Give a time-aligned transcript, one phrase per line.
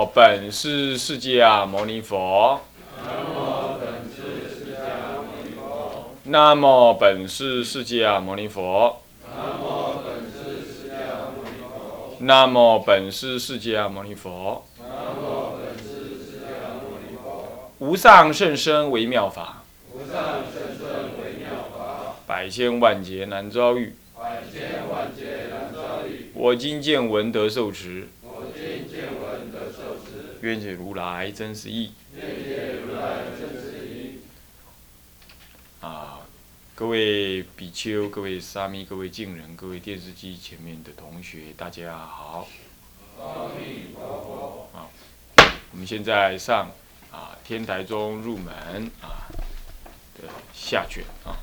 [0.00, 2.58] 哦，本是释迦牟尼佛。
[6.24, 9.02] 南无本师释迦牟尼佛。
[12.20, 14.64] 南无本师释迦牟尼佛。
[17.80, 19.62] 无上甚深微妙法。
[22.26, 23.94] 百千万劫难遭遇。
[26.32, 28.08] 我今见闻得受持。
[30.42, 31.92] 愿解如来真实义。
[35.80, 36.20] 啊，
[36.74, 42.48] 各位比丘、各位沙弥、各位敬人、各位电视机前面的同学，大家好。
[43.18, 43.52] 啊，
[45.72, 46.70] 我们现在上
[47.10, 48.54] 啊天台中入门
[49.02, 49.28] 啊
[50.18, 51.36] 的下卷啊。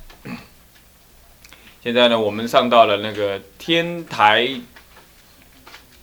[1.83, 4.59] 现在呢，我们上到了那个天台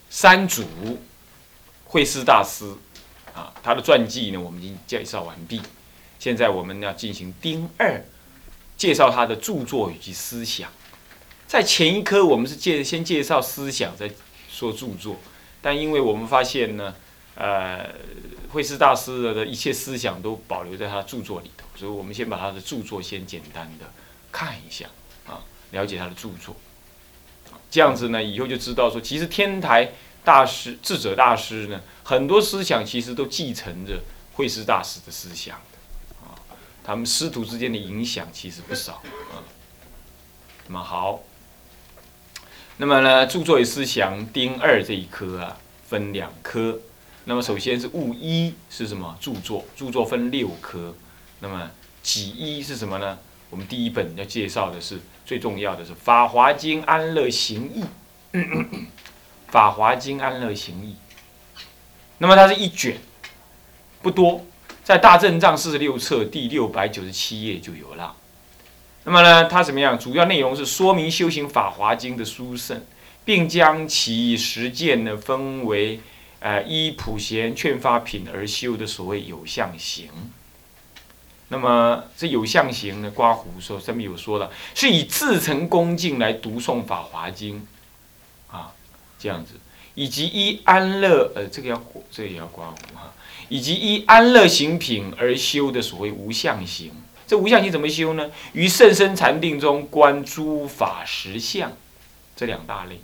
[0.08, 0.64] 三祖
[1.94, 2.74] 慧思大师
[3.36, 5.62] 啊，他的传记呢，我们已经介绍完毕。
[6.18, 8.04] 现在我们要进行丁二，
[8.76, 10.72] 介绍他的著作以及思想。
[11.46, 14.10] 在前一科，我们是介先介绍思想，再
[14.50, 15.18] 说著作。
[15.62, 16.96] 但因为我们发现呢，
[17.36, 17.94] 呃，
[18.48, 23.88] 慧思大师的一切思想都保留在他的著作里头，所以我们先把他的著作先简单的
[24.32, 24.86] 看一下
[25.28, 25.38] 啊，
[25.70, 26.56] 了解他的著作。
[27.70, 29.92] 这样子呢，以后就知道说，其实天台
[30.24, 34.00] 大师、智者大师呢，很多思想其实都继承着
[34.32, 36.34] 慧思大师的思想的啊，
[36.82, 39.44] 他们师徒之间的影响其实不少啊。
[40.66, 41.20] 那么好。
[42.78, 46.80] 那么呢，著作与思想丁二这一科啊，分两科。
[47.26, 49.16] 那么首先是物一是什么？
[49.20, 50.94] 著作，著作分六科。
[51.40, 51.70] 那么
[52.02, 53.18] 己一是什么呢？
[53.50, 57.84] 我们第一本要介绍的是最重要的是《法华经安乐行义》。
[59.54, 60.96] 《法华经安乐行义》，
[62.18, 62.98] 那么它是一卷，
[64.02, 64.44] 不多，
[64.82, 68.16] 在大正藏四十六册第六百九十七页就有了。
[69.04, 69.96] 那么呢，它怎么样？
[69.96, 72.84] 主要内容是说明修行《法华经》的殊胜，
[73.24, 76.00] 并将其实践呢分为，
[76.40, 80.08] 呃，依普贤劝发品而修的所谓有相行。
[81.46, 87.60] 那么这有相行呢，刮胡说上面有说了，是以自诚恭敬来读诵《法华经》，
[89.24, 89.54] 这样子，
[89.94, 93.10] 以及依安乐，呃，这个要这个也要刮胡哈，
[93.48, 96.92] 以及依安乐行品而修的所谓无相行。
[97.26, 98.30] 这无相行怎么修呢？
[98.52, 101.72] 于甚深禅定中观诸法实相，
[102.36, 103.00] 这两大类。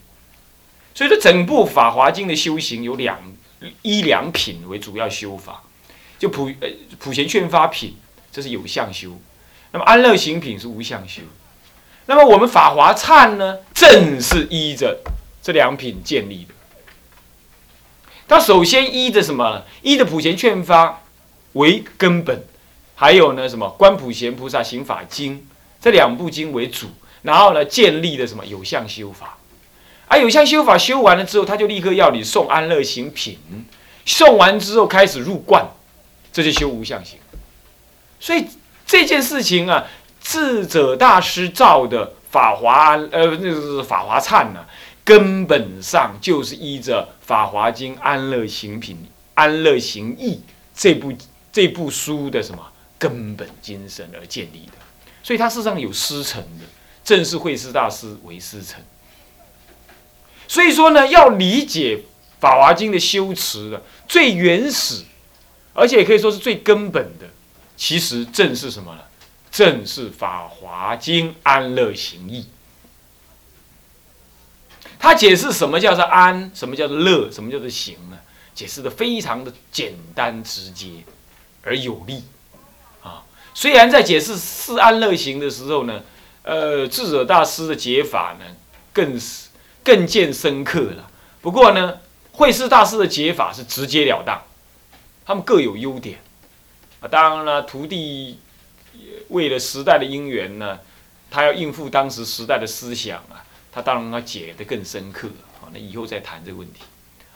[0.94, 3.18] 所以说，整部《法华经》的修行有两
[3.80, 5.62] 一两品为主要修法，
[6.18, 7.96] 就普呃普贤劝发品，
[8.30, 9.12] 这是有相修；
[9.72, 11.22] 那么安乐行品是无相修。
[12.04, 15.00] 那么我们法华忏呢，正是依着
[15.42, 16.54] 这两品建立的。
[18.28, 19.64] 它首先依着什么？
[19.82, 21.02] 依着普贤劝发
[21.54, 22.44] 为根本。
[22.94, 25.38] 还有呢，什么《观普贤菩萨行法经》
[25.80, 26.88] 这两部经为主，
[27.22, 29.38] 然后呢，建立的什么有相修法，
[30.06, 33.38] 而有相修法修完了之后，他就立刻要你送安乐行品，
[34.04, 35.66] 送完之后开始入观，
[36.30, 37.18] 这就修无相行。
[38.20, 38.44] 所以
[38.86, 39.86] 这件事情啊，
[40.20, 44.66] 智者大师造的法华呃，那是法华忏呢，
[45.04, 48.96] 根本上就是依着《法华经》安乐行品、
[49.34, 50.40] 安乐行义
[50.74, 51.12] 这部
[51.52, 52.66] 这部书的什么。
[53.00, 54.72] 根本精神而建立的，
[55.22, 56.66] 所以它事实上有师承的，
[57.02, 58.78] 正是慧师大师为师承。
[60.46, 61.96] 所以说呢，要理解
[62.38, 65.02] 《法华经》的修持的最原始，
[65.72, 67.26] 而且也可以说是最根本的，
[67.74, 69.00] 其实正是什么呢？
[69.50, 72.48] 正是《法华经》安乐行义。
[75.00, 78.18] 他解释什么叫做安，什么叫做乐，什么叫做行呢？
[78.54, 80.88] 解释的非常的简单直接
[81.62, 82.22] 而有力。
[83.02, 83.24] 啊
[83.54, 86.02] 虽然在解释四安乐行的时候呢，
[86.42, 88.44] 呃，智者大师的解法呢，
[88.92, 89.48] 更是
[89.82, 91.10] 更见深刻了。
[91.40, 91.98] 不过呢，
[92.32, 94.40] 慧师大师的解法是直截了当，
[95.24, 96.20] 他们各有优点
[97.00, 97.08] 啊。
[97.08, 98.38] 当然了，徒弟
[99.28, 100.78] 为了时代的因缘呢，
[101.30, 103.42] 他要应付当时时代的思想啊，
[103.72, 105.28] 他当然要解得更深刻
[105.60, 105.68] 啊。
[105.72, 106.80] 那以后再谈这个问题。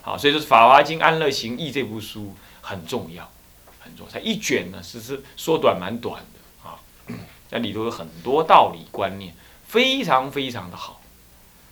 [0.01, 3.31] 好，所以说《法华经·安乐行义》这部书很重要。
[3.79, 6.79] 很重，才一卷呢，只是缩短蛮短的啊，
[7.47, 9.31] 在里头有很多道理观念，
[9.67, 10.99] 非常非常的好，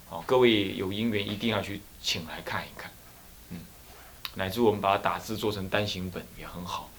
[0.07, 2.91] 好，各位有因缘一定要去请来看一看，
[3.49, 3.61] 嗯，
[4.35, 6.91] 乃至我们把它打字做成单行本也很好，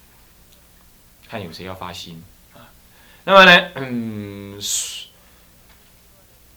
[1.28, 2.20] 看有谁要发心
[2.52, 2.66] 啊，
[3.22, 4.60] 那么呢，嗯，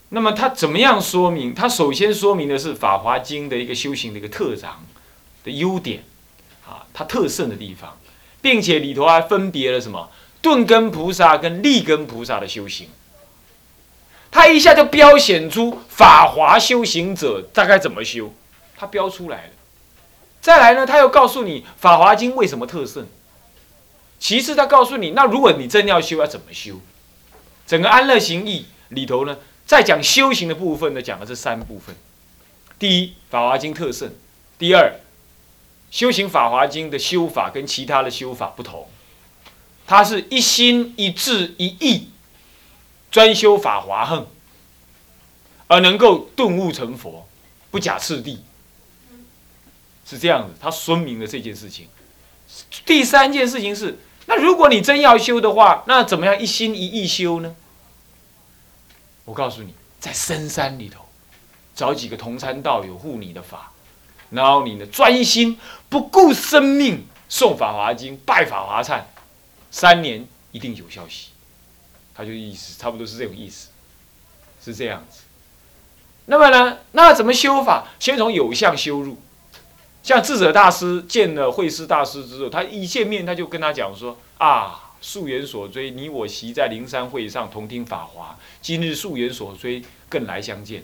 [0.10, 1.54] 那么它怎么样说明？
[1.54, 4.86] 它首先说明的是《法华经》的一个修行的一个特长
[5.44, 6.04] 的优点。
[6.66, 7.98] 啊，它特胜的地方，
[8.42, 10.10] 并且里头还分别了什么
[10.42, 12.90] 顿根菩萨跟立根菩萨的修行。
[14.30, 18.34] 他一下就标显出法华修行者大概怎么修，
[18.76, 19.52] 他标出来了。
[20.42, 23.08] 再来呢，他又告诉你《法华经》为什么特胜。
[24.20, 26.82] 其次，他告诉你，那如果你真要修，要怎么修？
[27.66, 31.96] 整个安乐行义里头呢，在讲修行的部分呢，讲了这三部分。
[32.80, 34.10] 第一，《法华经》特胜；
[34.58, 35.02] 第二，
[35.92, 38.88] 修行《法华经》的修法跟其他的修法不同，
[39.86, 42.10] 它是一心一志一意。
[43.10, 44.28] 专修法华恨，
[45.68, 47.26] 而能够顿悟成佛，
[47.72, 48.42] 不假次第，
[50.06, 50.54] 是这样子。
[50.60, 51.88] 它说明了这件事情。
[52.86, 57.56] 第三件事情是，那如果你真要修的话，那怎么样一心一意修呢？
[59.28, 61.02] 我告诉你，在深山里头，
[61.76, 63.74] 找几个同参道友护你的法，
[64.30, 65.60] 然后你呢专心
[65.90, 69.02] 不顾生命诵法华经、拜法华忏，
[69.70, 71.32] 三年一定有消息。
[72.16, 73.68] 他就意思差不多是这种意思，
[74.64, 75.24] 是这样子。
[76.28, 77.90] 那么呢，那怎么修法？
[78.00, 79.22] 先从有相修入。
[80.04, 88.38] 像智者大师见了慧师大师之后，他一见面他就跟他讲说：“啊，素缘所追，你我习在灵山会上同听法华。
[88.62, 90.84] 今日素缘所追，更来相见。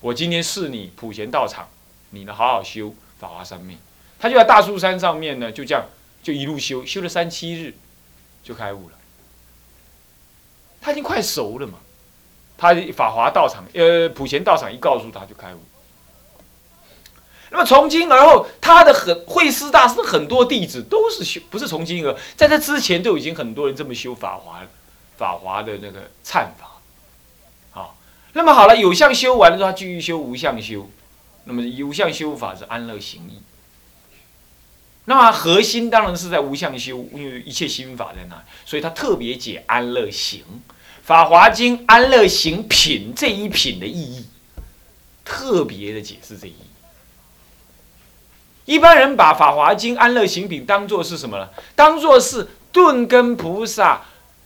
[0.00, 1.68] 我今天是你普贤道场，
[2.10, 3.76] 你呢好好修法华三昧。”
[4.18, 5.84] 他就在大树山上面呢，就这样
[6.22, 7.74] 就一路修，修了三七日，
[8.42, 8.96] 就开悟了。
[10.80, 11.78] 他已经快熟了嘛，
[12.56, 15.58] 他法华道场，呃，普贤道场一告诉他就开悟。
[17.50, 24.62] 那么从今而后，他的很慧师大师很多弟子都是修，不是从今而，在这之前就已经很多人这么修法华，
[25.16, 26.78] 法华的那个忏法。
[27.72, 27.96] 好，
[28.34, 30.88] 那么好了，有相修完了之后，他继续修无相修。
[31.44, 33.40] 那么无相修法是安乐行义。
[35.06, 40.44] 那么核心当然是在无相修，因为一切心法在那，所以他特别解安乐行。
[41.02, 44.26] 法华经安乐行品这一品的意义，
[45.24, 46.54] 特别的解释这一。
[48.70, 51.48] 一般人把法华经安乐行品当做是什么呢？
[51.74, 54.02] 当做是顿根菩萨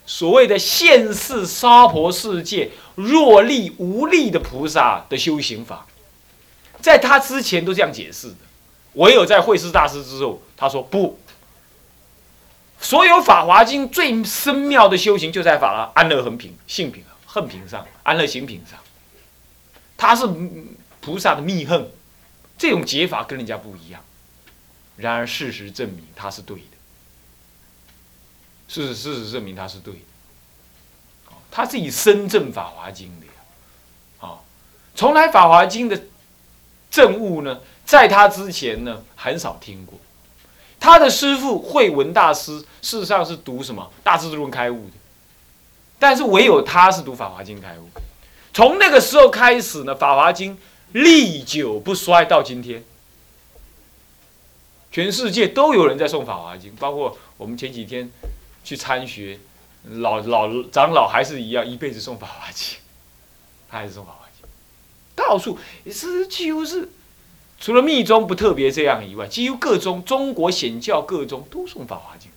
[0.07, 5.85] 所谓的现世娑婆世界若力无力的菩萨的修行法，
[6.81, 8.37] 在他之前都这样解释的。
[8.95, 11.19] 唯有在慧师大师之后，他说不。
[12.81, 18.79] 所有法华经最深妙的修行，就在法安乐恒品、性品、恨品上，安乐行品上。
[19.99, 20.27] 他是
[21.03, 21.91] 菩萨的密恨，
[22.57, 24.01] 这种解法跟人家不一样。
[24.97, 26.63] 然而事实证明他是对的。
[28.69, 30.01] 事实事实证明他是对的。
[31.51, 33.33] 他是以深证法华经的呀。
[34.21, 34.41] 啊，
[34.95, 36.03] 从来法华经的
[36.91, 37.61] 证悟呢？
[37.85, 39.99] 在他之前呢，很少听过。
[40.81, 44.93] 他的师父慧文大师，事实上是读什么《大智论》开悟的，
[45.99, 47.89] 但是唯有他是读《法华经》开悟。
[48.53, 50.57] 从那个时候开始呢，《法华经》
[50.93, 52.85] 历久不衰到今天，
[54.95, 58.09] 全世界都有人在送《法华经》，包括我们前几天
[58.63, 59.41] 去参学，
[59.91, 62.79] 老老长老还是一样，一辈子送《法华经》，
[63.69, 64.47] 他还是送《法华经》，
[65.17, 65.59] 到处
[65.91, 66.91] 是几乎是。
[67.59, 72.31] 除了密宗不特别这样以外，几乎各宗中国显教各宗都送《法华经》。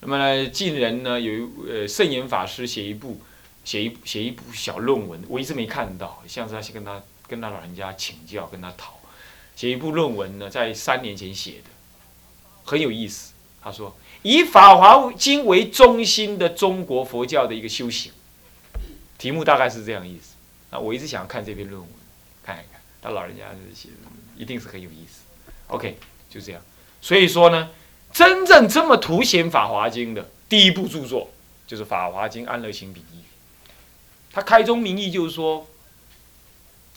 [0.00, 3.20] 那么呢，近人呢有呃圣严法师写一部
[3.66, 8.97] 写一写一部小论文，我一直没看到，像是他去跟他跟他老人家请教，跟他讨
[9.58, 11.70] 写一部论文呢，在三年前写的，
[12.62, 13.32] 很有意思。
[13.60, 18.12] 他说以《法华经》为中心的中国佛教的一个修行，
[19.18, 20.36] 题目大概是这样意思。
[20.70, 21.90] 那我一直想要看这篇论文，
[22.44, 22.80] 看一看。
[23.02, 23.94] 他老人家写的，
[24.36, 25.22] 一定是很有意思。
[25.66, 25.98] OK，
[26.30, 26.62] 就这样。
[27.00, 27.70] 所以说呢，
[28.12, 31.32] 真正这么凸显《法华经》的第一部著作，
[31.66, 33.16] 就是《法华经·安乐行品义》。
[34.32, 35.66] 他开宗明义就是说，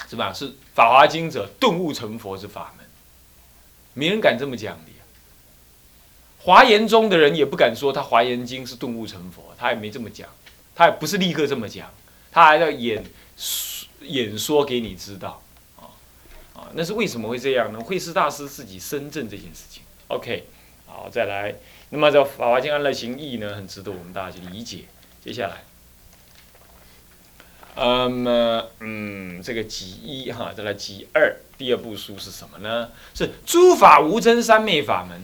[0.10, 0.34] 是吧？
[0.34, 2.86] 是《法华经》者顿悟成佛之法门，
[3.94, 4.92] 没人敢这么讲的。
[6.44, 10.28] 华严中的人也不敢说他《华严经》是顿悟成佛，他也没这么讲，
[10.74, 11.94] 他也不是立刻这么讲，
[12.32, 13.06] 他还要演
[14.02, 15.40] 演说给你知道
[15.78, 15.94] 啊
[16.56, 16.68] 啊。
[16.74, 17.80] 那是为什么会这样呢？
[17.80, 19.84] 慧师大师自己深证这件事情。
[20.08, 20.48] OK，
[20.88, 21.54] 好，再来。
[21.92, 24.86] 那么这《法华经安乐行义》呢，很值得我们大家去理解。
[25.24, 25.64] 接下来，
[27.76, 32.90] 嗯嗯，这个集一哈，再来集二，第二部书是什么呢？
[33.14, 35.22] 是诸法无真三昧法门。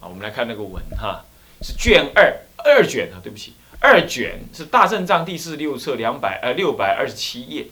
[0.00, 1.24] 好，我们来看那个文哈，
[1.62, 7.66] 是卷二二卷啊，对不起，二卷是大正藏第四六册两百呃六百二十七页。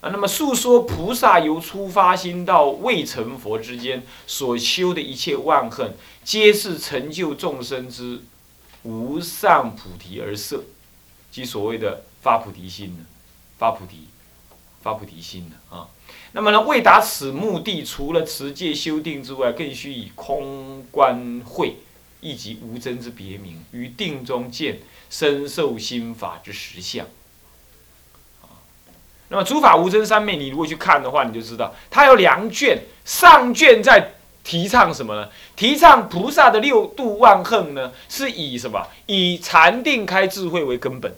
[0.00, 8.20] 啊，那么诉说菩萨由初发心到未成佛之间所修的一切万恨，皆是成就众生之
[8.84, 10.62] 无上菩提而设，
[11.32, 13.04] 即所谓的发菩提心呢，
[13.58, 14.08] 发菩提，
[14.82, 15.88] 发菩提心呢啊。
[16.32, 21.76] 那么呢，为达此目的，除了持戒修定之外，更需以空观慧，
[22.20, 27.06] 以及无真之别名，于定中见深受心法之实相。
[29.30, 35.28] 那么诸法无真三昧，你如果去看的话，你就知道它有两卷，上卷在提倡什么呢？
[35.54, 38.86] 提倡菩萨的六度万恨呢，是以什么？
[39.04, 41.14] 以禅定开智慧为根本，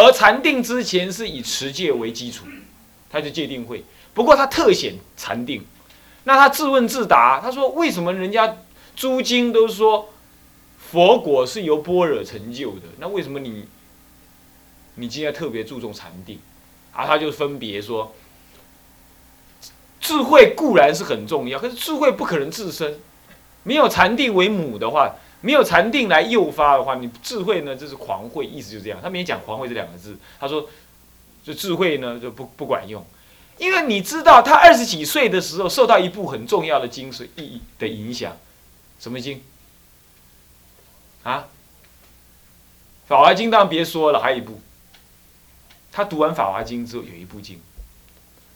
[0.00, 2.46] 而禅定之前是以持戒为基础，
[3.10, 3.84] 它就戒定慧。
[4.14, 5.62] 不过他特显禅定，
[6.24, 8.56] 那他自问自答，他说：为什么人家
[8.96, 10.08] 诸经都说
[10.90, 12.88] 佛果是由般若成就的？
[12.98, 13.66] 那为什么你
[14.94, 16.38] 你今天特别注重禅定？
[16.92, 18.14] 啊，他就分别说，
[20.00, 22.98] 智慧固然是很重要，可是智慧不可能自身，
[23.64, 28.98] 没有禅定为母的话，没有禅定来诱发的话，你智慧呢就是狂慧，意思就是这样。
[29.02, 30.68] 他没讲狂慧这两个字，他说，
[31.42, 33.04] 就智慧呢就不不管用，
[33.58, 38.36] 因为你知道他二十几岁的时候受到一部很重要的经髓意义的影响，
[38.98, 39.42] 什么经？
[41.22, 41.48] 啊，
[43.08, 44.60] 《法华经》当然别说了，还有一部。
[45.92, 47.60] 他读完《法华经》之后，有一部经，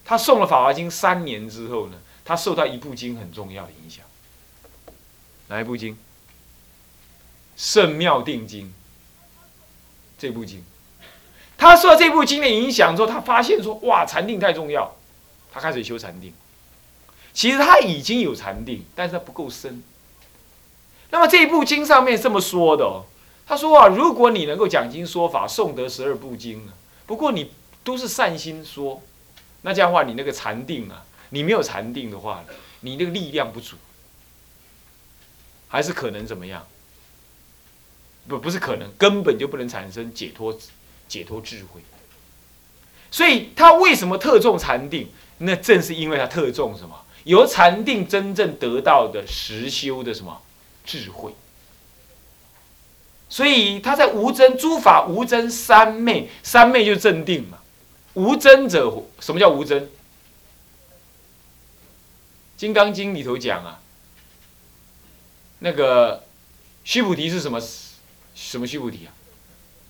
[0.05, 4.05] 他诵了《法华经》三年之后呢，他受到一部经很重要的影响。
[5.49, 5.95] 哪一部经？
[7.57, 8.67] 《圣妙定经》
[10.19, 10.65] 这部经，
[11.57, 14.97] 他受到这部经的影响之后，他发现说：“哇，禅定太重要。”
[15.53, 16.33] 他开始修禅定。
[17.33, 19.83] 其实他已经有禅定，但是他不够深。
[21.11, 23.05] 那么这一部经上面这么说的哦，
[23.47, 26.73] 他说啊，如果你能够讲经说法，诵得十二部经呢？
[27.07, 29.03] 不过你都是善心说，
[29.63, 32.45] 那这样的话，你那个禅定啊，你没有禅定的话，
[32.81, 33.77] 你那个力量不足，
[35.69, 36.67] 还是可能怎么样？
[38.29, 40.59] 不，不是可能，根本就不能产生解脱、
[41.09, 41.81] 解脱智慧。
[43.11, 45.09] 所以他为什么特重禅定？
[45.39, 47.05] 那正是因为他特重什么？
[47.25, 50.43] 由禅定真正得到的实修的什么
[50.85, 51.35] 智慧。
[53.29, 57.59] 所以他在无真诸法无真三昧，三昧就正定嘛。
[58.15, 59.83] 无真者，什么叫无真？
[62.57, 63.81] 《金刚经》里头讲啊，
[65.59, 66.25] 那个
[66.85, 67.61] 须菩提是什么？
[68.35, 69.13] 什么须菩提啊？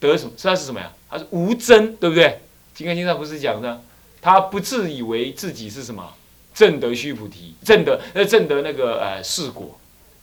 [0.00, 0.32] 得什么？
[0.36, 0.92] 他是什么呀？
[1.08, 2.24] 他是无真，对不对？
[2.74, 3.82] 《金刚经》上不是讲的，
[4.20, 6.14] 他不自以为自己是什么
[6.54, 9.78] 正得须菩提，正得呃正得那个呃世果，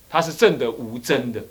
[0.09, 1.41] 他是正得无真的。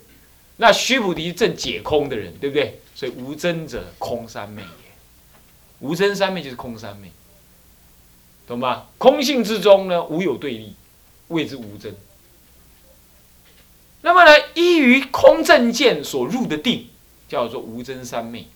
[0.59, 2.81] 那须菩提正解空的人，对不对？
[2.95, 4.69] 所以无真者空三昧也。
[5.81, 7.11] 无真三昧就是空三昧，
[8.47, 8.87] 懂吧？
[8.99, 10.75] 空性之中呢，无有对立，
[11.29, 11.97] 谓之无真。
[14.03, 16.89] 那么呢，依于空正见所入的定，
[17.29, 18.47] 叫做无真三昧。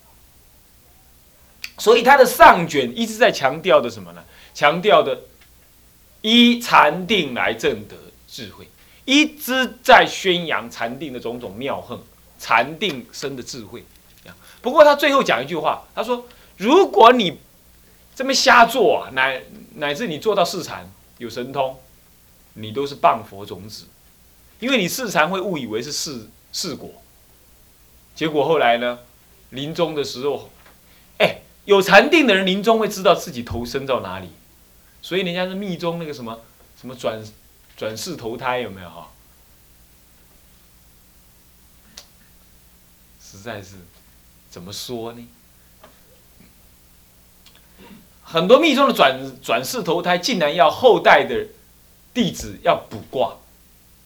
[1.79, 4.25] 所以他的上卷一直在强调的什么呢？
[4.55, 5.23] 强调的
[6.23, 7.97] 依禅定来证得
[8.29, 8.69] 智慧。
[9.05, 11.99] 一直在宣扬禅定的种种妙恨，
[12.39, 13.85] 禅定生的智慧。
[14.63, 17.39] 不过他最后讲一句话，他说：“如果你
[18.15, 19.43] 这么瞎做啊，乃
[19.75, 21.79] 乃至你做到四禅有神通，
[22.55, 23.85] 你都是谤佛种子，
[24.65, 26.91] 因为你四禅会误以为是世世果。
[28.15, 29.01] 结果后来呢，
[29.51, 30.51] 临终的时候，
[31.19, 34.31] 哎，有禅定的人临终会知道自己投生到哪里，
[35.03, 36.41] 所以人家是密宗那个什么
[36.81, 37.23] 什么转。”
[37.77, 39.11] 转世投胎有没有哈？
[43.21, 43.75] 实在是，
[44.49, 45.27] 怎么说呢？
[48.23, 51.49] 很多密宗的转转世投胎，竟然要后代的
[52.15, 53.39] 弟子要卜卦，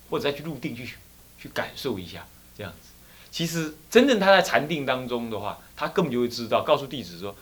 [0.08, 0.94] 或者再去入定去
[1.38, 2.88] 去感受一下这样子。
[3.30, 7.34] 其实真正他在禅定当中的话，他根本就会知道，告诉弟子说，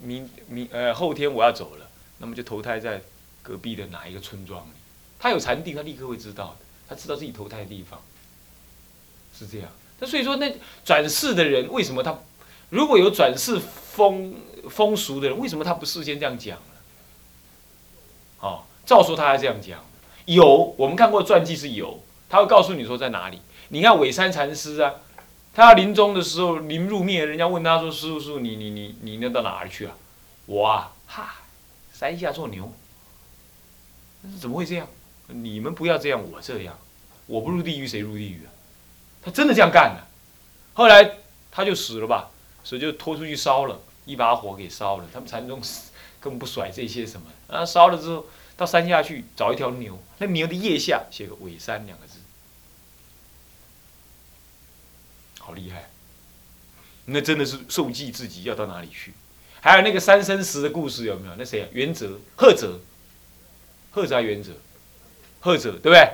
[0.00, 3.00] 明明呃后天我要走了，那么就投胎在
[3.42, 4.70] 隔壁的哪一个村庄里。
[5.18, 6.56] 他有禅定，他立刻会知道。
[6.88, 8.00] 他知道自己投胎的地方
[9.38, 9.68] 是这样。
[10.00, 10.50] 那所以说，那
[10.86, 12.18] 转世的人为什么他
[12.70, 14.34] 如果有转世风
[14.70, 16.64] 风俗的人，为什么他不事先这样讲呢？
[18.40, 19.84] 哦，照说他还这样讲。
[20.24, 23.40] 有，我们看过传记是有，他会告诉你说在哪里。
[23.68, 24.94] 你看尾山禅师啊，
[25.54, 29.94] 他要临终的时候临入灭，人家问他说：“师傅，师傅，你你你你那到哪里去啊？”
[30.46, 31.34] 我啊，哈，
[31.92, 32.72] 山下做牛。
[34.40, 34.86] 怎么会这样？
[35.28, 36.78] 你们不要这样，我这样，
[37.26, 38.50] 我不入地狱谁入地狱啊？
[39.22, 40.06] 他真的这样干的，
[40.72, 41.16] 后来
[41.50, 42.30] 他就死了吧，
[42.64, 45.04] 所以就拖出去烧了，一把火给烧了。
[45.12, 45.60] 他们禅宗
[46.20, 47.26] 根本不甩这些什么。
[47.48, 52.17] 啊，烧了之后到山下去找一条牛，那牛的腋下写个尾山两个字，
[55.48, 55.88] 好厉害。
[57.06, 59.14] 那真的是受记自己要到哪里去？
[59.62, 61.32] 还有那个三生石的故事有没有？
[61.38, 61.68] 那谁啊？
[61.72, 62.78] 元泽、赫泽、
[63.90, 64.50] 赫泽、元泽、
[65.40, 66.06] 赫泽，对不对？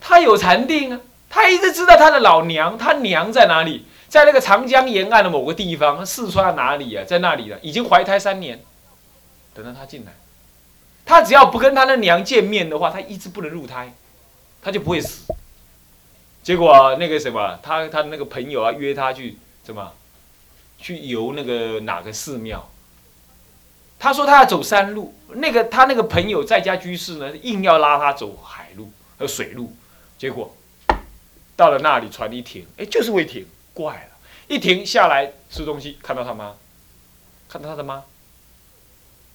[0.00, 3.86] 他有禅定啊，他一直知道他的老娘，他娘在哪里？
[4.08, 7.04] 在那个长江沿岸的某个地方，四川哪里啊？
[7.04, 8.60] 在那里了，已经怀胎三年，
[9.54, 10.12] 等到他进来，
[11.06, 13.94] 他只要不跟他的娘见面的话，他一直不能入胎，
[14.60, 15.32] 他就不会死。
[16.42, 19.92] 结果那个什么，他他那个朋友啊，约他去怎么，
[20.78, 22.70] 去游那个哪个寺庙？
[23.98, 29.76] 他说他要走山路，那个他那个朋友在家居士呢，硬要拉他走海路和水路，
[30.16, 30.56] 结果
[31.56, 33.46] 到了那里船一停，哎，就是会停。
[33.72, 34.16] 怪了，
[34.48, 36.54] 一停下来吃东西，看到他妈，
[37.48, 38.02] 看到他的妈。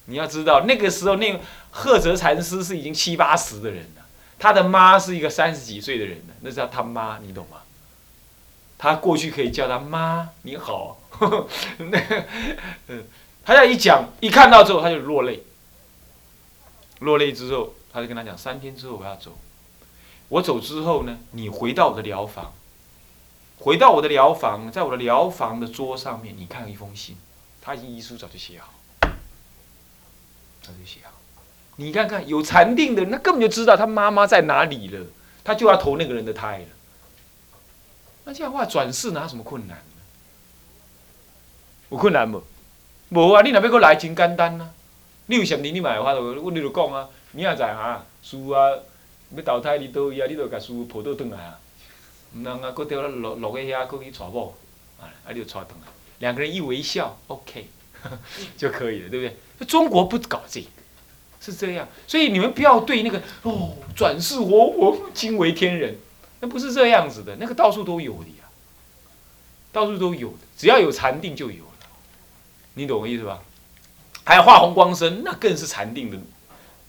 [0.06, 1.40] 你要知道，那个时候那个
[1.72, 4.05] 赫哲禅师是已经七八十的人了，
[4.38, 7.62] 他的妈是一个三十几岁的人了，那是他妈，你懂吗？
[8.78, 11.00] 他过去可以叫他妈，你好，
[11.78, 12.00] 那，
[13.44, 15.44] 他要一讲，一看到之后他就落泪，
[17.00, 19.38] 落泪之后，他就跟他讲，三天之后我要走，
[20.30, 22.54] 我走之后呢，你回到我的疗房。
[23.58, 27.16] 回到我的疗房，在我的疗房的桌上面，你看一封信，
[27.62, 28.74] 他已经遗书早就写好，
[30.62, 31.15] 早就写好。
[31.78, 35.06] 你看看有禅定的，那根本就知道他妈妈在哪里了，
[35.44, 36.66] 他就要投那个人的胎了。
[38.24, 39.84] 那这样的话转世哪有什么困难？
[41.90, 42.44] 有困难不？
[43.10, 44.72] 无啊，你若要过来真简单啊。
[45.28, 46.42] 你有什么你嘛会法度？
[46.44, 48.72] 我你就讲啊，明仔载哈，师啊
[49.36, 51.60] 要投胎你倒位啊，你就甲师抱倒转来啊。
[52.34, 54.56] 唔通啊，搁掉落落去遐，搁去娶某，
[55.00, 55.88] 啊，啊你就娶倒来，
[56.20, 57.68] 两个人一微笑，OK，
[58.58, 59.68] 就可以了，对不对？
[59.68, 60.68] 中国不搞这个，
[61.46, 65.96] 是这样，所以你们不要对那个哦转世活佛惊为天人，
[66.40, 68.50] 那不是这样子的，那个到处都有的呀，
[69.72, 71.88] 到处都有的，只要有禅定就有了，
[72.74, 73.44] 你懂我意思吧？
[74.24, 76.18] 还有化红光身，那更是禅定的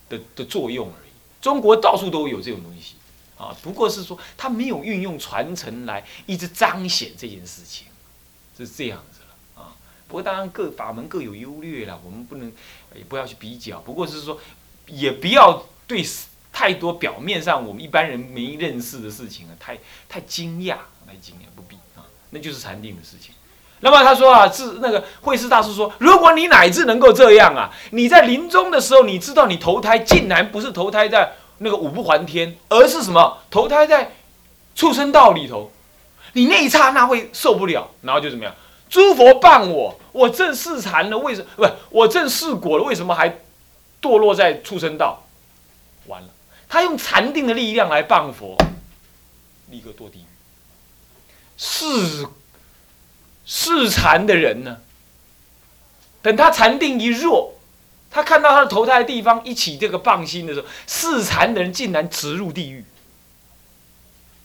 [0.09, 1.11] 的的作用而已。
[1.43, 2.95] 中国到处都有这种东西。
[3.39, 7.87] 啊，不过是说他没有运用传承来一直彰显这件事情，
[8.57, 9.05] 是这样。
[10.09, 12.53] 不过当然各法门各有优劣了，我们不能
[12.95, 13.79] 也不要去比较。
[13.81, 14.39] 不过是说，
[14.87, 16.05] 也不要对
[16.53, 23.35] 太多表面上我们一般人没认识的事情啊，太太惊讶，太惊讶不必啊，那就是禅定的事情。
[23.81, 31.33] 那么他说啊，是那个慧师大师说，如果你乃至能够这样啊，你在临终的时候，你知道你投胎竟然不是投胎在。
[31.59, 33.39] 那个五不还天，而是什么？
[33.51, 34.13] 投胎在
[34.75, 35.73] 畜生道里头，
[36.35, 38.55] 你那一刹那会受不了，然后就怎么样？
[38.89, 41.67] 诸佛谤我，我正视禅了，为什么不？
[41.91, 43.41] 我正视果了，为什么还
[44.01, 45.25] 堕落在畜生道？
[46.07, 46.29] 完了，
[46.69, 48.57] 他用禅定的力量来谤佛，
[49.71, 50.25] 立刻堕地狱。
[51.57, 52.27] 视
[53.45, 54.79] 视禅的人呢？
[56.23, 57.55] 等他禅定一弱。
[58.09, 62.83] 他看到他的投胎的地方一起这个棒心的时候，四禅的人竟然直入地狱，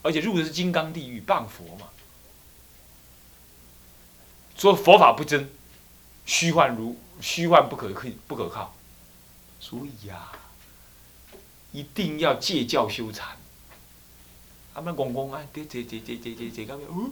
[0.01, 1.87] 而且入的是金刚地狱，谤佛嘛，
[4.61, 5.49] 说佛法不真，
[6.23, 8.75] 虚幻如虚幻不可可不可靠，
[9.59, 10.31] 所以呀，
[11.71, 13.35] 一定要戒教修禅。
[14.75, 17.11] 阿们公公啊，这这这这这这这到尾，嗯，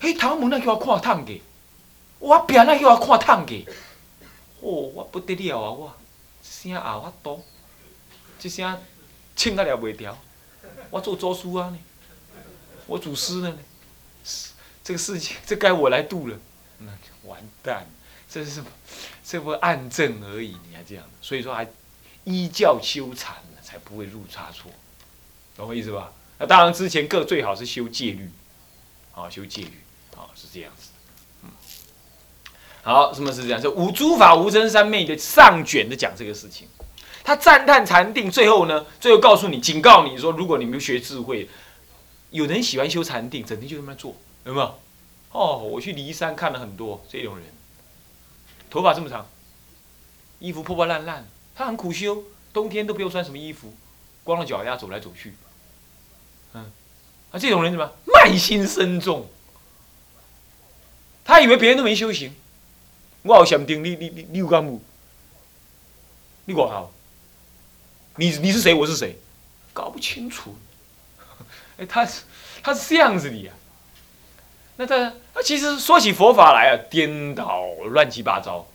[0.00, 1.40] 嘿，头门那叫我看烫嘅，
[2.20, 3.68] 我边那叫我看烫嘅。
[4.60, 5.70] 哦，我不得了啊！
[5.72, 5.92] 我
[6.40, 7.42] 声也法度，
[8.38, 8.80] 这声
[9.34, 10.16] 唱啊了袂调。
[10.90, 11.78] 我做周书啊呢，
[12.86, 13.52] 我祖师呢，
[14.84, 16.38] 这个事情这该我来度了。
[16.78, 16.92] 那
[17.28, 17.86] 完蛋，
[18.30, 18.62] 这是
[19.24, 21.66] 这不暗证而已，你还这样，所以说还
[22.24, 24.70] 依教修禅呢才不会入差错，
[25.56, 26.12] 懂我意思吧？
[26.38, 28.30] 那当然之前各最好是修戒律，
[29.14, 29.80] 啊，修戒律，
[30.16, 30.90] 啊，是这样子。
[31.44, 31.50] 嗯
[32.82, 33.60] 好，什么是这样？
[33.60, 36.68] 就无诸法无真三昧的上卷的讲这个事情，
[37.24, 41.48] 他赞叹禅定，最后呢，最后告诉你，警告你说，如果你没有学智慧，
[42.30, 44.78] 有人喜欢修禅定，整天就这么做，有没有？
[45.36, 47.44] 哦，我去骊山看了很多这种人，
[48.70, 49.28] 头发这么长，
[50.38, 53.74] 衣服破破烂烂，他很苦修，冬天都不用穿什么衣服，
[54.24, 55.34] 光着脚丫走来走去，
[56.54, 56.72] 嗯，
[57.32, 57.92] 啊，这种人怎么？
[58.06, 59.28] 慢心深重，
[61.22, 62.34] 他以为别人都没修行。
[63.22, 64.80] 我有想定，你你你你有干无？
[66.46, 66.90] 你我好，
[68.16, 68.72] 你你是谁？
[68.72, 69.18] 我是谁？
[69.74, 70.56] 搞不清楚。
[71.76, 72.22] 哎，他是
[72.62, 73.52] 他是这样子的呀。
[74.76, 78.66] 那他他其实说起佛法来啊，颠倒乱七八糟。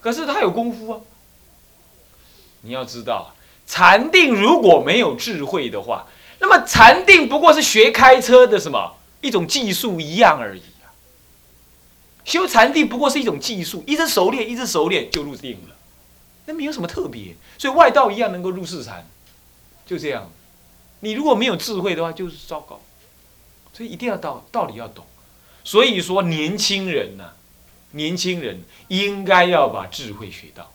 [0.00, 1.00] 可是他有功夫啊，
[2.62, 3.34] 你要知道，
[3.66, 6.06] 禅定如果没有智慧的话，
[6.38, 10.62] 那么禅定不过是学开车的什么一种技术一样而已。
[12.22, 15.74] 修禅定不过是一种技术，一直熟练，一直熟练就入定了，
[16.44, 17.34] 那没有什么特别。
[17.58, 19.06] 所以外道一样能够入四禅，
[19.84, 20.30] 就这样。
[21.00, 22.80] 你如果没有智慧的话，就是糟糕。
[23.72, 25.04] 所以一定要道道理要懂。
[25.70, 27.30] 所以说，年轻人呢，
[27.92, 30.72] 年轻人应该要把智慧学到，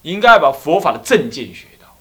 [0.00, 1.94] 应该把佛法的正见学到。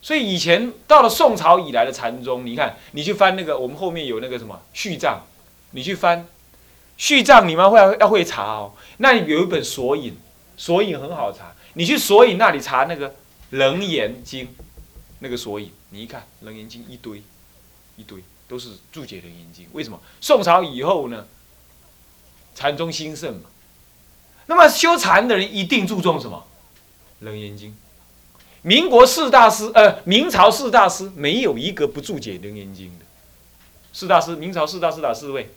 [0.00, 5.22] 所以以前到了宋朝以来的禅宗，你看，你去翻那个，我们后面有那个什么序藏，
[5.72, 6.28] 你去翻
[6.96, 8.74] 序藏，你们会要会查哦。
[8.98, 10.16] 那里有一本索引，
[10.56, 13.10] 索引很好查，你去索引那里查那个
[13.50, 14.46] 《楞严经》，
[15.18, 17.20] 那个索引，你一看《楞严经》一堆，
[17.96, 18.22] 一堆。
[18.46, 20.00] 都是注解《楞严经》，为什么？
[20.20, 21.26] 宋朝以后呢，
[22.54, 23.50] 禅宗兴盛嘛。
[24.46, 26.46] 那么修禅的人一定注重什么？
[27.24, 27.70] 《楞严经》。
[28.62, 33.04] 民国四大师，呃，明朝四大师没有一个不注解《楞严经》的。
[33.92, 35.54] 四大师，明朝四大师哪四位？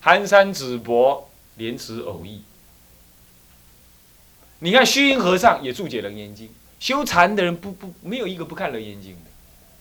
[0.00, 2.42] 寒山子博、莲池偶义。
[4.60, 6.48] 你看虚云和尚也注解《楞严经》，
[6.80, 9.27] 修禅的人不不没有一个不看《楞严经》的。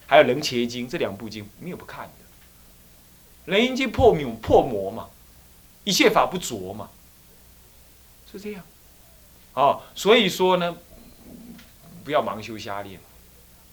[0.07, 5.09] 还有《楞伽经》这两部经没有不看的，《楞严经》破谬破魔嘛，
[5.83, 6.89] 一切法不着嘛，
[8.31, 8.63] 是这样。
[9.53, 10.77] 哦，所以说呢，
[12.03, 12.99] 不要盲修瞎练，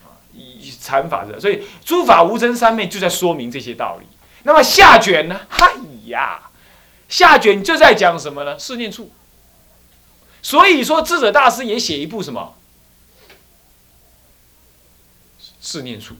[0.02, 4.06] 啊，以禅法的，所以诸法无真三昧就在说明这些道理。
[4.42, 5.40] 那么下卷呢？
[5.48, 5.74] 嗨
[6.06, 6.50] 呀，
[7.08, 8.58] 下卷就在讲什么呢？
[8.58, 9.12] 四念处。
[10.42, 12.56] 所以说智者大师也写一部什么？
[15.60, 16.14] 四念处，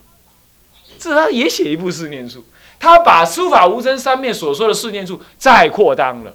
[0.98, 2.44] 这他也写一部四念处，
[2.78, 6.34] 他把书法无真三面所说的四念处再扩张了。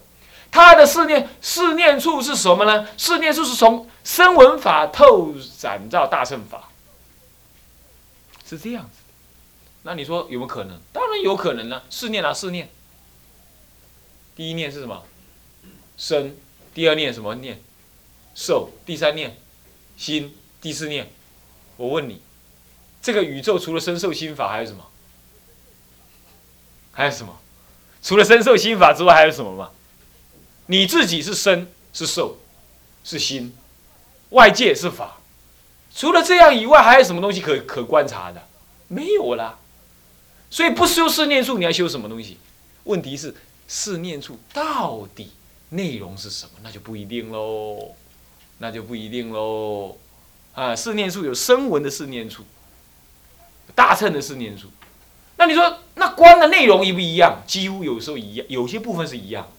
[0.51, 2.87] 他的四念四念处是什么呢？
[2.97, 6.69] 四念处是从声闻法透展到大乘法，
[8.47, 9.13] 是这样子的。
[9.83, 10.79] 那你说有没有可能？
[10.91, 11.83] 当然有可能了。
[11.89, 12.69] 四念啊，四念。
[14.35, 15.03] 第一念是什么？
[15.97, 16.35] 生。
[16.73, 17.61] 第二念什么念？
[18.33, 18.71] 受。
[18.85, 19.37] 第三念
[19.97, 20.35] 心。
[20.59, 21.11] 第四念，
[21.77, 22.21] 我问你。
[23.01, 24.85] 这个宇宙除了身受心法还有什么？
[26.91, 27.39] 还有什么？
[28.01, 29.71] 除了身受心法之外还有什么吗？
[30.67, 32.37] 你自己是身是受
[33.03, 33.53] 是心，
[34.29, 35.17] 外界是法。
[35.95, 38.43] 除了这样以外，还有什么东西可可观察的？
[38.87, 39.57] 没有啦。
[40.49, 42.37] 所以不修四念处，你要修什么东西？
[42.83, 43.33] 问题是
[43.67, 45.31] 四念处到底
[45.69, 46.51] 内容是什么？
[46.61, 47.95] 那就不一定喽。
[48.59, 49.97] 那就不一定喽。
[50.53, 52.43] 啊，四念处有声闻的四念处。
[53.79, 54.69] 大乘的四念书，
[55.37, 57.41] 那你说那观的内容一不一样？
[57.47, 59.51] 几乎有时候一样，有些部分是一样的，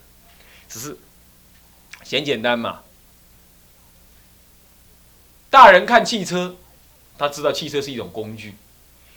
[0.69, 0.99] 只是
[2.05, 2.83] 嫌简单嘛。
[5.49, 6.57] 大人看汽车，
[7.17, 8.51] 他知道汽车是一种工具；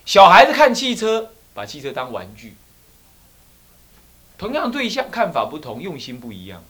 [0.05, 2.55] 小孩子看汽车，把汽车当玩具。
[4.37, 6.63] 同样对象看法不同，用心不一样，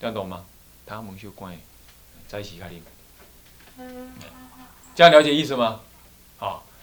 [0.00, 0.44] 这样懂吗？
[0.84, 1.56] 他蒙修关
[2.26, 2.82] 在一起看定，
[4.96, 5.82] 这样了解意思吗？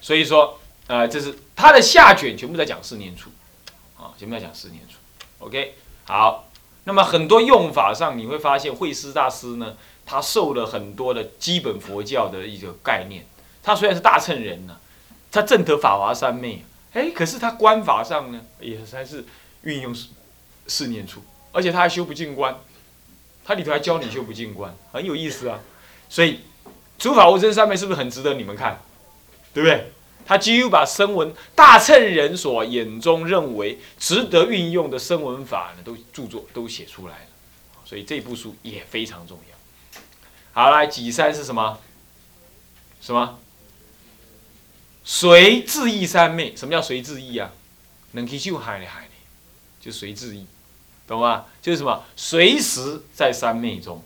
[0.06, 3.32] 所以说，呃，这是他的下卷全部在讲四念处，
[3.98, 4.98] 啊，全部在讲四念处。
[5.40, 6.48] OK，好。
[6.84, 13.26] 那么很多用法上，你会发现慧思大师呢，他受了很多的基本佛教的一个概念。
[13.64, 14.78] 他虽然是大乘人呢，
[15.32, 16.64] 他正得法华三昧，
[16.94, 19.26] 哎，可是他观法上呢，也还是
[19.64, 20.10] 运用四
[20.68, 22.56] 四念处，而且他还修不净观，
[23.44, 25.60] 他里头还教你修不净观，很有意思啊。
[26.08, 26.42] 所以，
[27.00, 28.80] 诸法无真三昧是不是很值得你们看？
[29.56, 29.90] 对不对？
[30.26, 37.28] 他几乎把声闻大乘人所眼中认为值得运用的声闻法呢，都著作都写出来了，
[37.86, 40.02] 所以这部书也非常重要。
[40.52, 41.80] 好，来己三是什么？
[43.00, 43.40] 什么？
[45.06, 46.54] 随自意三昧？
[46.56, 47.52] 什么叫随自意啊？
[48.12, 49.12] 能去就海里海里，
[49.80, 50.46] 就随自意，
[51.08, 51.46] 懂吗？
[51.62, 52.04] 就是什么？
[52.18, 54.04] 随时在三昧中。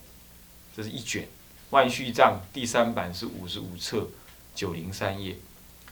[0.76, 1.24] 这是一卷
[1.72, 4.08] 《万续藏》第三版是五十五册。
[4.60, 5.38] 九零三页，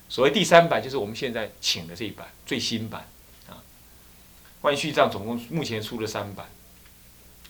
[0.09, 3.07] 所谓第三版就是我们现在请的这一版最新版
[3.49, 3.63] 啊。
[4.59, 6.47] 万续藏总共目前出了三版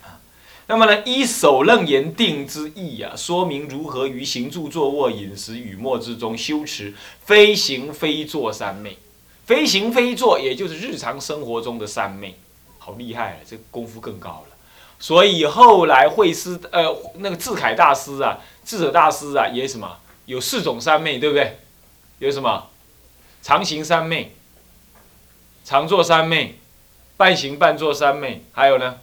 [0.03, 0.21] 啊。
[0.67, 6.93] 那么呢，依首楞严定之意啊，说明如何于行住坐卧饮食语默之中修持
[7.25, 8.99] 非行非坐三昧。
[9.47, 12.38] 非行非坐，也就是日常生活中的三昧，
[12.77, 14.56] 好厉害了，这功夫更高了。
[14.99, 19.97] 所以后来慧师呃那个智凯大师啊，智者大师啊，也什么？
[20.28, 21.58] 有四种三昧，对不对？
[22.20, 22.70] 有什么？
[23.42, 24.36] 常行三昧、
[25.66, 26.60] 常坐三昧、
[27.18, 29.00] 半行半坐三昧，还有呢？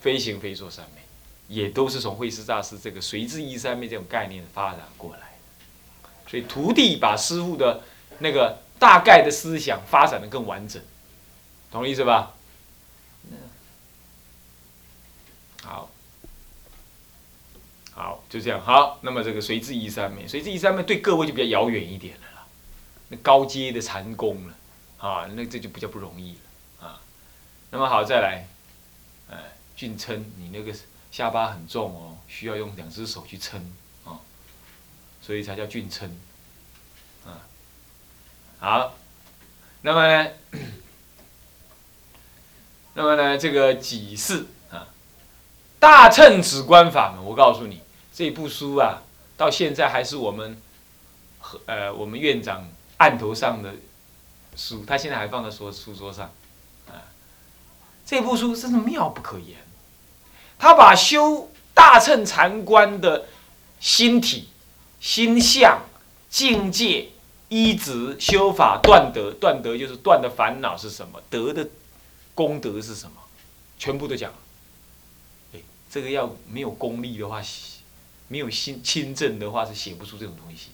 [0.00, 1.02] 非行非坐三昧。
[1.48, 5.36] 也都是从慧师大师这个随智一三昧这种概念发展过来。
[6.28, 7.82] 所以徒弟把师傅的
[8.20, 10.80] 那个大概的思想发展的更完整，
[11.72, 12.34] 懂意思吧？
[15.64, 15.90] 好，
[18.00, 18.58] 好，就这样。
[18.60, 22.46] 好，那么这个随之一三昧，随之一三昧对各位就比较遥远一点了啦，
[23.08, 24.54] 那高阶的禅功了，
[24.96, 26.32] 啊，那这就比较不容易
[26.80, 27.00] 了，啊。
[27.70, 28.48] 那么好，再来，
[29.30, 29.36] 哎，
[29.76, 30.72] 俊称，你那个
[31.10, 33.70] 下巴很重哦，需要用两只手去撑。
[35.22, 36.18] 所以才叫俊称，
[37.26, 37.44] 啊，
[38.58, 38.94] 好，
[39.82, 40.30] 那么呢，
[42.94, 44.88] 那么呢，这个几世啊，
[45.78, 47.82] 大乘止观法门，我告诉你，
[48.20, 49.02] 这部书啊，
[49.38, 50.60] 到现在还是我们
[51.38, 53.72] 和呃我们院长案头上的
[54.54, 56.30] 书，他现在还放在书书桌上，
[56.86, 57.08] 啊，
[58.04, 59.56] 这部书真是妙不可言，
[60.58, 63.24] 他把修大乘禅观的
[63.80, 64.48] 心体。
[65.00, 65.80] 心相、
[66.28, 67.08] 境界、
[67.48, 71.18] 依止、修法、断德，断德就是断的烦恼是什么？
[71.30, 71.66] 德的
[72.34, 73.16] 功德是什么？
[73.78, 74.30] 全部都讲。
[75.54, 77.40] 哎，这个要没有功力的话，
[78.30, 80.68] 没有心亲证的话，是写不出这种东西。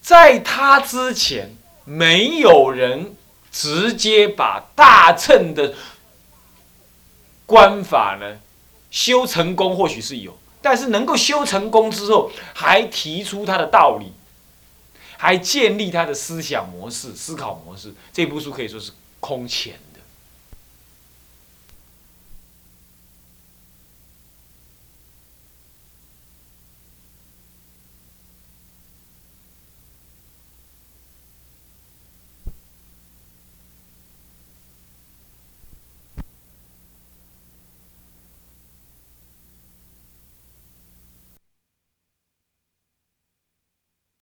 [0.00, 3.14] 在他之前，没有人
[3.52, 5.74] 直接把大乘的
[7.46, 8.40] 观法呢
[8.90, 10.36] 修成功，或许是有。
[10.60, 14.12] 但是能够修成功之后，还提出他的道理，
[15.16, 19.78] 还建立他的思想模式、思考模式，这部书可以说是空前。